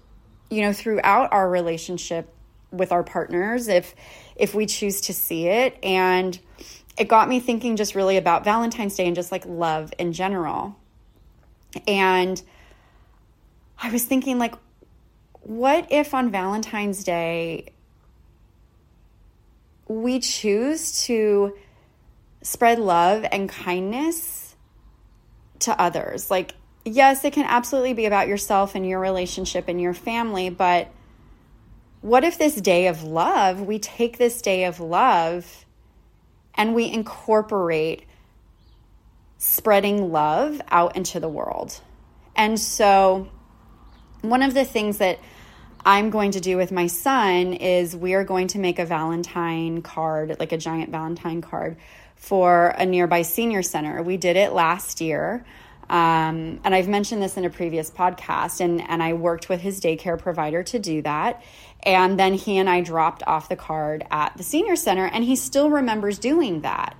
you 0.51 0.61
know, 0.61 0.73
throughout 0.73 1.33
our 1.33 1.49
relationship 1.49 2.31
with 2.69 2.91
our 2.91 3.03
partners 3.03 3.69
if 3.69 3.95
if 4.35 4.53
we 4.53 4.65
choose 4.65 5.01
to 5.01 5.13
see 5.13 5.47
it 5.47 5.79
and 5.81 6.37
it 6.97 7.07
got 7.07 7.29
me 7.29 7.39
thinking 7.39 7.77
just 7.77 7.95
really 7.95 8.17
about 8.17 8.43
Valentine's 8.43 8.95
Day 8.95 9.07
and 9.07 9.15
just 9.15 9.31
like 9.31 9.45
love 9.45 9.93
in 9.97 10.11
general. 10.13 10.75
And 11.87 12.41
I 13.81 13.89
was 13.89 14.03
thinking 14.03 14.37
like 14.37 14.53
what 15.41 15.87
if 15.91 16.13
on 16.13 16.29
Valentine's 16.29 17.03
Day 17.05 17.69
we 19.87 20.19
choose 20.19 21.05
to 21.05 21.55
spread 22.41 22.79
love 22.79 23.25
and 23.31 23.47
kindness 23.47 24.46
to 25.61 25.79
others? 25.79 26.29
Like, 26.31 26.53
yes, 26.85 27.23
it 27.25 27.33
can 27.33 27.45
absolutely 27.45 27.93
be 27.93 28.05
about 28.05 28.27
yourself 28.27 28.75
and 28.75 28.87
your 28.87 28.99
relationship 28.99 29.67
and 29.67 29.79
your 29.81 29.93
family, 29.93 30.49
but 30.49 30.89
what 32.01 32.23
if 32.23 32.37
this 32.37 32.55
day 32.55 32.87
of 32.87 33.03
love, 33.03 33.61
we 33.61 33.79
take 33.79 34.17
this 34.17 34.41
day 34.41 34.65
of 34.65 34.79
love 34.79 35.65
and 36.53 36.73
we 36.73 36.91
incorporate 36.91 38.03
spreading 39.37 40.11
love 40.11 40.61
out 40.69 40.95
into 40.95 41.19
the 41.19 41.27
world? 41.27 41.81
And 42.35 42.59
so, 42.59 43.29
one 44.21 44.43
of 44.43 44.53
the 44.53 44.65
things 44.65 44.99
that 44.99 45.19
I'm 45.85 46.09
going 46.09 46.31
to 46.31 46.39
do 46.39 46.57
with 46.57 46.71
my 46.71 46.87
son 46.87 47.53
is 47.53 47.95
we 47.95 48.13
are 48.13 48.23
going 48.23 48.47
to 48.49 48.59
make 48.59 48.77
a 48.77 48.85
Valentine 48.85 49.81
card, 49.81 50.35
like 50.39 50.51
a 50.51 50.57
giant 50.57 50.91
Valentine 50.91 51.41
card 51.41 51.77
for 52.17 52.67
a 52.77 52.85
nearby 52.85 53.21
senior 53.21 53.63
center. 53.63 54.03
We 54.03 54.17
did 54.17 54.35
it 54.35 54.51
last 54.51 54.99
year. 54.99 55.45
Um, 55.89 56.59
and 56.65 56.75
I've 56.75 56.89
mentioned 56.89 57.21
this 57.23 57.37
in 57.37 57.45
a 57.45 57.49
previous 57.49 57.89
podcast, 57.89 58.59
and, 58.59 58.81
and 58.81 59.01
I 59.01 59.13
worked 59.13 59.47
with 59.47 59.61
his 59.61 59.79
daycare 59.79 60.19
provider 60.19 60.61
to 60.63 60.79
do 60.79 61.01
that. 61.03 61.41
And 61.83 62.19
then 62.19 62.33
he 62.33 62.57
and 62.57 62.69
I 62.69 62.81
dropped 62.81 63.23
off 63.25 63.47
the 63.47 63.55
card 63.55 64.05
at 64.11 64.35
the 64.35 64.43
senior 64.43 64.75
center, 64.75 65.05
and 65.05 65.23
he 65.23 65.37
still 65.37 65.69
remembers 65.69 66.19
doing 66.19 66.61
that. 66.61 66.97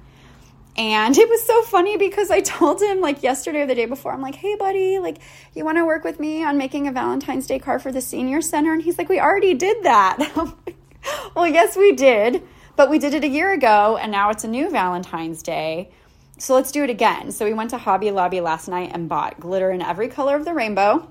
And 0.78 1.18
it 1.18 1.28
was 1.28 1.44
so 1.44 1.64
funny 1.64 1.98
because 1.98 2.30
I 2.30 2.40
told 2.42 2.82
him 2.82 3.02
like 3.02 3.24
yesterday 3.24 3.62
or 3.62 3.66
the 3.66 3.76
day 3.76 3.86
before, 3.86 4.14
I'm 4.14 4.22
like, 4.22 4.36
hey, 4.36 4.56
buddy, 4.56 5.00
like, 5.00 5.18
you 5.54 5.66
want 5.66 5.78
to 5.80 5.86
work 5.86 6.04
with 6.04 6.20
me 6.20 6.44
on 6.44 6.58
making 6.58 6.88
a 6.88 6.92
Valentine's 6.92 7.48
Day 7.48 7.60
card 7.60 7.82
for 7.82 7.92
the 7.92 8.02
senior 8.02 8.42
center? 8.42 8.74
And 8.74 8.82
he's 8.82 8.98
like, 8.98 9.10
we 9.10 9.20
already 9.20 9.56
did 9.56 9.84
that. 9.84 10.32
well, 11.36 11.48
yes, 11.48 11.76
we 11.76 11.94
did, 11.94 12.44
but 12.78 12.90
we 12.90 13.00
did 13.00 13.14
it 13.14 13.26
a 13.26 13.28
year 13.28 13.52
ago 13.52 13.98
and 14.02 14.10
now 14.12 14.30
it's 14.30 14.46
a 14.46 14.48
new 14.48 14.70
Valentine's 14.70 15.44
Day. 15.44 15.92
So 16.38 16.54
let's 16.54 16.72
do 16.72 16.84
it 16.84 16.90
again. 16.90 17.32
So 17.32 17.44
we 17.44 17.54
went 17.54 17.72
to 17.72 17.78
Hobby 17.78 18.12
Lobby 18.12 18.40
last 18.40 18.70
night 18.70 18.92
and 18.94 19.10
bought 19.10 19.40
glitter 19.40 19.72
in 19.72 19.82
every 19.82 20.08
color 20.08 20.38
of 20.38 20.46
the 20.46 20.54
rainbow 20.54 21.06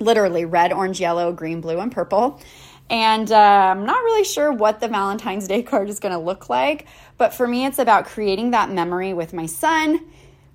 literally 0.00 0.44
red, 0.44 0.72
orange, 0.72 1.00
yellow, 1.00 1.32
green, 1.32 1.60
blue, 1.60 1.78
and 1.78 1.90
purple. 1.92 2.40
And 2.88 3.30
uh, 3.30 3.36
I'm 3.36 3.84
not 3.84 4.04
really 4.04 4.24
sure 4.24 4.52
what 4.52 4.80
the 4.80 4.88
Valentine's 4.88 5.48
Day 5.48 5.62
card 5.70 5.88
is 5.88 6.00
going 6.00 6.12
to 6.12 6.18
look 6.18 6.48
like, 6.48 6.86
but 7.18 7.34
for 7.34 7.46
me, 7.46 7.66
it's 7.66 7.78
about 7.78 8.06
creating 8.06 8.52
that 8.52 8.70
memory 8.70 9.12
with 9.12 9.32
my 9.32 9.46
son, 9.46 10.00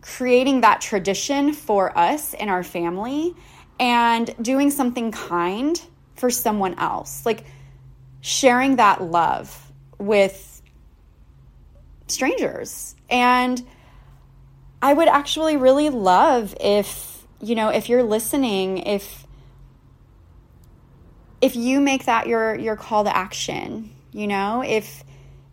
creating 0.01 0.61
that 0.61 0.81
tradition 0.81 1.53
for 1.53 1.97
us 1.97 2.33
and 2.33 2.49
our 2.49 2.63
family, 2.63 3.35
and 3.79 4.33
doing 4.41 4.69
something 4.69 5.11
kind 5.11 5.81
for 6.15 6.29
someone 6.29 6.75
else. 6.75 7.25
Like 7.25 7.45
sharing 8.21 8.77
that 8.77 9.01
love 9.01 9.60
with 10.01 10.61
strangers. 12.07 12.95
And 13.09 13.65
I 14.81 14.93
would 14.93 15.07
actually 15.07 15.57
really 15.57 15.89
love 15.89 16.55
if, 16.59 17.25
you 17.41 17.55
know, 17.55 17.69
if 17.69 17.89
you're 17.89 18.03
listening, 18.03 18.79
if 18.79 19.27
if 21.41 21.55
you 21.55 21.79
make 21.79 22.05
that 22.05 22.27
your 22.27 22.55
your 22.55 22.75
call 22.75 23.03
to 23.03 23.15
action, 23.15 23.91
you 24.11 24.27
know, 24.27 24.63
if 24.65 25.03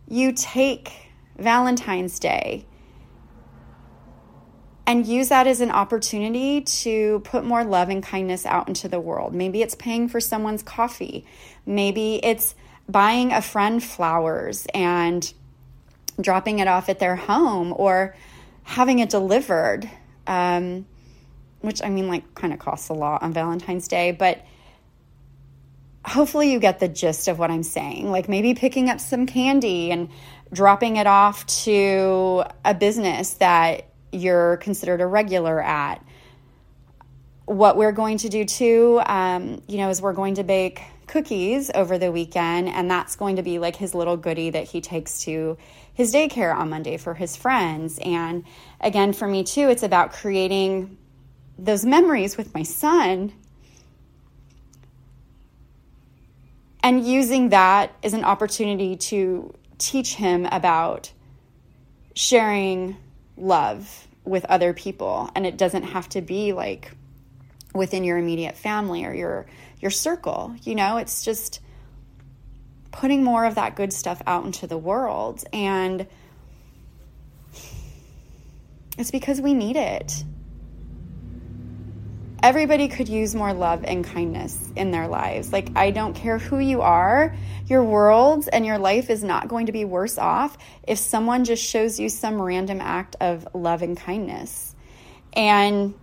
you 0.07 0.33
take 0.33 0.91
Valentine's 1.37 2.19
Day 2.19 2.65
and 4.85 5.05
use 5.05 5.29
that 5.29 5.45
as 5.45 5.61
an 5.61 5.69
opportunity 5.69 6.61
to 6.61 7.19
put 7.19 7.45
more 7.45 7.63
love 7.63 7.89
and 7.89 8.01
kindness 8.01 8.43
out 8.45 8.67
into 8.67 8.87
the 8.87 8.99
world. 8.99 9.35
Maybe 9.35 9.61
it's 9.61 9.75
paying 9.75 10.07
for 10.07 10.19
someone's 10.19 10.63
coffee. 10.63 11.27
Maybe 11.63 12.19
it's 12.23 12.55
buying 12.89 13.31
a 13.31 13.41
friend 13.41 13.83
flowers 13.83 14.65
and 14.73 15.31
dropping 16.19 16.59
it 16.59 16.67
off 16.67 16.89
at 16.89 16.99
their 16.99 17.15
home 17.15 17.73
or 17.77 18.15
having 18.63 18.99
it 18.99 19.09
delivered, 19.09 19.89
um, 20.27 20.85
which 21.61 21.81
I 21.83 21.89
mean, 21.89 22.07
like, 22.07 22.33
kind 22.35 22.51
of 22.51 22.59
costs 22.59 22.89
a 22.89 22.93
lot 22.93 23.21
on 23.21 23.31
Valentine's 23.31 23.87
Day, 23.87 24.11
but 24.11 24.43
hopefully 26.05 26.51
you 26.51 26.59
get 26.59 26.79
the 26.79 26.87
gist 26.87 27.27
of 27.27 27.37
what 27.37 27.51
I'm 27.51 27.63
saying. 27.63 28.09
Like, 28.11 28.27
maybe 28.27 28.53
picking 28.53 28.89
up 28.89 28.99
some 28.99 29.25
candy 29.25 29.91
and 29.91 30.09
dropping 30.51 30.95
it 30.95 31.07
off 31.07 31.45
to 31.45 32.43
a 32.65 32.73
business 32.73 33.35
that 33.35 33.85
you're 34.11 34.57
considered 34.57 35.01
a 35.01 35.05
regular 35.05 35.61
at. 35.61 36.03
What 37.45 37.77
we're 37.77 37.91
going 37.91 38.19
to 38.19 38.29
do 38.29 38.45
too, 38.45 39.01
um, 39.05 39.61
you 39.67 39.77
know, 39.77 39.89
is 39.89 40.01
we're 40.01 40.13
going 40.13 40.35
to 40.35 40.43
bake 40.43 40.81
cookies 41.09 41.69
over 41.75 41.97
the 41.97 42.11
weekend, 42.11 42.69
and 42.69 42.89
that's 42.89 43.15
going 43.15 43.35
to 43.35 43.43
be 43.43 43.59
like 43.59 43.75
his 43.75 43.93
little 43.93 44.15
goodie 44.15 44.51
that 44.51 44.65
he 44.65 44.79
takes 44.79 45.21
to 45.23 45.57
his 45.93 46.13
daycare 46.13 46.55
on 46.55 46.69
Monday 46.69 46.95
for 46.95 47.13
his 47.13 47.35
friends. 47.35 47.99
And 48.01 48.45
again, 48.79 49.11
for 49.11 49.27
me 49.27 49.43
too, 49.43 49.69
it's 49.69 49.83
about 49.83 50.13
creating 50.13 50.97
those 51.57 51.83
memories 51.83 52.37
with 52.37 52.53
my 52.53 52.63
son 52.63 53.33
and 56.81 57.05
using 57.05 57.49
that 57.49 57.91
as 58.01 58.13
an 58.13 58.23
opportunity 58.23 58.95
to 58.95 59.53
teach 59.77 60.13
him 60.15 60.45
about 60.45 61.11
sharing 62.15 62.95
love 63.35 64.07
with 64.23 64.45
other 64.45 64.73
people 64.73 65.29
and 65.35 65.45
it 65.45 65.57
doesn't 65.57 65.83
have 65.83 66.07
to 66.09 66.21
be 66.21 66.53
like 66.53 66.91
within 67.73 68.03
your 68.03 68.17
immediate 68.17 68.57
family 68.57 69.05
or 69.05 69.13
your 69.13 69.45
your 69.79 69.91
circle 69.91 70.55
you 70.63 70.75
know 70.75 70.97
it's 70.97 71.23
just 71.23 71.61
putting 72.91 73.23
more 73.23 73.45
of 73.45 73.55
that 73.55 73.75
good 73.75 73.93
stuff 73.93 74.21
out 74.25 74.45
into 74.45 74.67
the 74.67 74.77
world 74.77 75.43
and 75.53 76.07
it's 78.97 79.11
because 79.11 79.39
we 79.39 79.53
need 79.53 79.75
it 79.75 80.23
everybody 82.41 82.87
could 82.87 83.09
use 83.09 83.35
more 83.35 83.53
love 83.53 83.83
and 83.83 84.03
kindness 84.05 84.71
in 84.75 84.91
their 84.91 85.07
lives. 85.07 85.51
Like, 85.51 85.69
I 85.75 85.91
don't 85.91 86.13
care 86.13 86.37
who 86.37 86.59
you 86.59 86.81
are, 86.81 87.35
your 87.67 87.83
world 87.83 88.47
and 88.51 88.65
your 88.65 88.77
life 88.77 89.09
is 89.09 89.23
not 89.23 89.47
going 89.47 89.65
to 89.65 89.71
be 89.71 89.85
worse 89.85 90.17
off 90.17 90.57
if 90.87 90.97
someone 90.97 91.43
just 91.43 91.63
shows 91.63 91.99
you 91.99 92.09
some 92.09 92.41
random 92.41 92.81
act 92.81 93.15
of 93.19 93.47
love 93.53 93.81
and 93.81 93.97
kindness. 93.97 94.75
And 95.33 95.93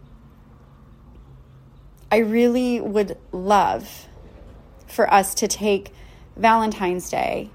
I 2.10 2.18
really 2.18 2.80
would 2.80 3.18
love 3.32 4.06
for 4.86 5.12
us 5.12 5.34
to 5.36 5.48
take 5.48 5.92
Valentine's 6.36 7.10
Day, 7.10 7.50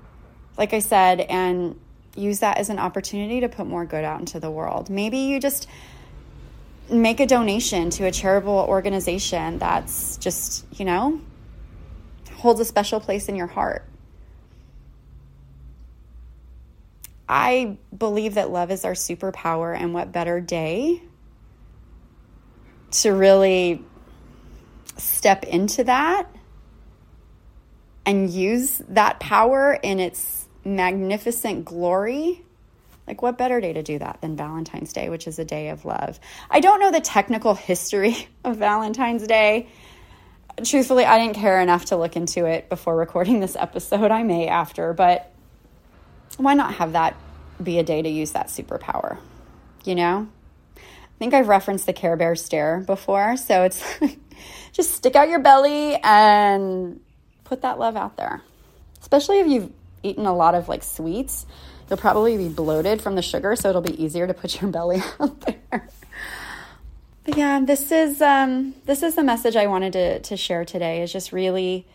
like 0.58 0.74
I 0.74 0.80
said, 0.80 1.22
and 1.22 1.80
use 2.16 2.40
that 2.40 2.58
as 2.58 2.70
an 2.70 2.78
opportunity 2.78 3.40
to 3.42 3.50
put 3.50 3.66
more 3.66 3.86
good 3.86 4.04
out 4.04 4.20
into 4.20 4.40
the 4.40 4.52
world. 4.52 4.90
Maybe 4.90 5.20
you 5.20 5.40
just 5.40 5.68
make 6.90 7.22
a 7.22 7.26
donation 7.26 7.90
to 7.92 8.06
a 8.06 8.12
charitable 8.12 8.66
organization 8.68 9.60
that's 9.60 10.18
just, 10.18 10.66
you 10.74 10.84
know, 10.84 11.22
holds 12.34 12.60
a 12.60 12.66
special 12.66 13.00
place 13.00 13.30
in 13.30 13.36
your 13.36 13.48
heart. 13.48 13.86
I 17.30 17.78
believe 17.98 18.34
that 18.34 18.50
love 18.50 18.72
is 18.72 18.84
our 18.84 18.92
superpower, 18.92 19.74
and 19.74 19.94
what 19.94 20.12
better 20.12 20.42
day 20.42 21.02
to 22.92 23.14
really 23.14 23.86
step 25.02 25.44
into 25.44 25.84
that 25.84 26.28
and 28.06 28.30
use 28.30 28.82
that 28.90 29.20
power 29.20 29.78
in 29.82 30.00
its 30.00 30.48
magnificent 30.64 31.66
glory 31.66 32.44
like, 33.12 33.22
what 33.22 33.38
better 33.38 33.60
day 33.60 33.74
to 33.74 33.84
do 33.84 34.00
that 34.00 34.22
than 34.22 34.38
Valentine's 34.38 34.94
Day, 34.94 35.10
which 35.10 35.28
is 35.28 35.40
a 35.40 35.46
day 35.46 35.68
of 35.70 35.84
love? 35.84 36.20
I 36.50 36.60
don't 36.60 36.80
know 36.80 36.92
the 36.92 37.02
technical 37.02 37.56
history 37.56 38.30
of 38.44 38.58
Valentine's 38.58 39.28
Day. 39.28 39.68
Truthfully, 40.64 41.06
I 41.06 41.18
didn't 41.18 41.36
care 41.36 41.60
enough 41.60 41.86
to 41.86 41.98
look 41.98 42.16
into 42.16 42.46
it 42.46 42.70
before 42.70 42.96
recording 42.96 43.40
this 43.40 43.56
episode. 43.56 44.12
I 44.12 44.24
may 44.24 44.48
after, 44.48 44.94
but 44.94 45.30
why 46.38 46.54
not 46.54 46.76
have 46.76 46.94
that 46.94 47.16
be 47.62 47.80
a 47.80 47.84
day 47.84 48.02
to 48.02 48.10
use 48.10 48.32
that 48.32 48.48
superpower? 48.48 49.18
You 49.84 49.96
know? 49.96 50.30
Think 51.22 51.36
I've 51.36 51.48
referenced 51.48 51.86
the 51.86 51.94
Care 51.94 52.16
Bear 52.16 52.36
stare 52.36 52.80
before, 52.80 53.38
so 53.38 53.62
it's 53.62 54.00
just 54.72 54.90
stick 54.96 55.16
out 55.16 55.30
your 55.30 55.38
belly 55.38 55.96
and 56.04 57.00
put 57.44 57.62
that 57.62 57.78
love 57.78 57.96
out 57.96 58.18
there. 58.18 58.42
Especially 59.00 59.38
if 59.40 59.46
you've 59.46 59.70
eaten 60.02 60.26
a 60.26 60.36
lot 60.36 60.56
of 60.56 60.68
like 60.68 60.82
sweets 60.82 61.46
You'll 61.92 62.00
probably 62.00 62.38
be 62.38 62.48
bloated 62.50 63.04
from 63.04 63.14
the 63.14 63.22
sugar, 63.22 63.56
so 63.56 63.70
it'll 63.70 63.82
be 63.84 64.02
easier 64.04 64.26
to 64.26 64.34
put 64.34 64.60
your 64.60 64.72
belly 64.72 65.04
out 65.20 65.42
there. 65.42 65.88
But 67.24 67.38
yeah, 67.38 67.60
this 67.60 67.92
is 67.92 68.20
um, 68.20 68.74
this 68.86 69.04
is 69.04 69.14
the 69.14 69.24
message 69.24 69.56
I 69.56 69.68
wanted 69.68 69.94
to 69.94 70.20
to 70.22 70.36
share 70.36 70.66
today. 70.66 71.04
Is 71.04 71.14
just 71.14 71.32
really 71.32 71.86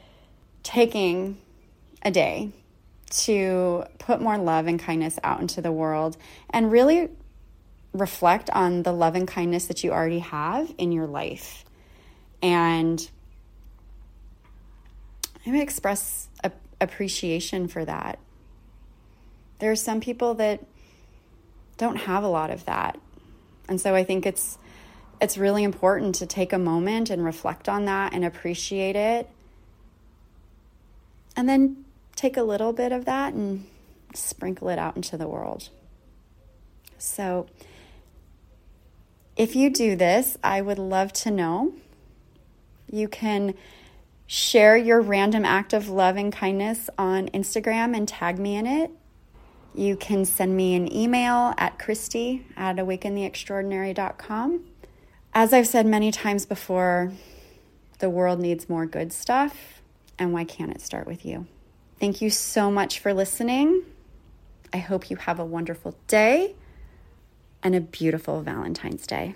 taking 0.63 1.39
a 2.03 2.13
day 2.13 2.53
to 3.25 3.87
put 3.99 4.21
more 4.21 4.39
love 4.39 4.69
and 4.69 4.79
kindness 4.79 5.19
out 5.25 5.41
into 5.41 5.61
the 5.61 5.73
world 5.73 6.17
and 6.51 6.71
really 6.71 7.09
reflect 7.97 8.51
on 8.51 8.83
the 8.83 8.93
love 8.93 9.15
and 9.15 9.27
kindness 9.27 9.67
that 9.67 9.83
you 9.85 9.93
already 9.93 10.21
have 10.21 10.73
in 10.79 10.93
your 10.93 11.07
life 11.07 11.65
and 12.43 13.11
maybe 15.45 15.61
express 15.61 16.29
a, 16.45 16.53
appreciation 16.81 17.69
for 17.69 17.85
that 17.85 18.19
there 19.59 19.71
are 19.71 19.77
some 19.77 20.01
people 20.01 20.35
that 20.35 20.65
don't 21.77 21.97
have 21.97 22.25
a 22.25 22.29
lot 22.29 22.51
of 22.51 22.65
that. 22.67 22.99
And 23.69 23.81
so 23.81 23.95
I 23.95 24.05
think 24.05 24.27
it's 24.27 24.59
it's 25.21 25.39
really 25.39 25.65
important 25.65 26.17
to 26.17 26.27
take 26.27 26.53
a 26.53 26.59
moment 26.59 27.09
and 27.09 27.25
reflect 27.25 27.69
on 27.71 27.87
that 27.87 28.13
and 28.13 28.25
appreciate 28.25 28.97
it. 28.97 29.29
And 31.35 31.49
then 31.49 31.85
take 32.15 32.37
a 32.37 32.43
little 32.43 32.73
bit 32.73 32.93
of 32.93 33.07
that 33.07 33.33
and 33.33 33.67
sprinkle 34.15 34.69
it 34.69 34.79
out 34.79 34.95
into 34.97 35.17
the 35.17 35.27
world. 35.27 35.71
So 36.99 37.47
if 39.37 39.55
you 39.55 39.71
do 39.71 39.97
this, 39.97 40.37
I 40.43 40.61
would 40.61 40.79
love 40.79 41.13
to 41.15 41.31
know. 41.31 41.75
You 42.91 43.09
can 43.09 43.55
share 44.27 44.77
your 44.77 45.01
random 45.01 45.45
act 45.45 45.73
of 45.73 45.89
love 45.89 46.17
and 46.17 46.33
kindness 46.33 46.91
on 46.99 47.29
Instagram 47.29 47.97
and 47.97 48.09
tag 48.09 48.39
me 48.39 48.57
in 48.57 48.67
it 48.67 48.91
you 49.77 49.95
can 49.95 50.25
send 50.25 50.57
me 50.57 50.75
an 50.75 50.91
email 50.93 51.53
at 51.59 51.79
Christy 51.79 52.47
at 52.57 52.77
awakentheextraordinary.com. 52.77 54.65
As 55.35 55.53
I've 55.53 55.67
said 55.67 55.85
many 55.87 56.11
times 56.11 56.47
before, 56.47 57.13
the 57.99 58.09
world 58.09 58.41
needs 58.41 58.71
more 58.71 58.87
good 58.87 59.13
stuff, 59.13 59.83
and 60.19 60.33
why 60.33 60.45
can't 60.45 60.71
it 60.71 60.81
start 60.81 61.07
with 61.07 61.27
you? 61.27 61.47
Thank 62.01 62.23
you 62.23 62.31
so 62.31 62.71
much 62.71 63.01
for 63.01 63.13
listening. 63.13 63.83
I 64.73 64.79
hope 64.79 65.11
you 65.11 65.17
have 65.17 65.39
a 65.39 65.45
wonderful 65.45 65.95
day 66.07 66.55
and 67.67 67.75
a 67.75 67.81
beautiful 67.81 68.43
Valentine's 68.43 69.09
Day. 69.09 69.35